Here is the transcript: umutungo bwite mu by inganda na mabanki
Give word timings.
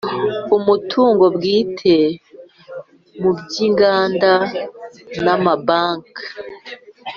umutungo 0.57 1.23
bwite 1.35 1.95
mu 3.21 3.31
by 3.39 3.53
inganda 3.67 4.33
na 5.23 5.35
mabanki 5.43 6.23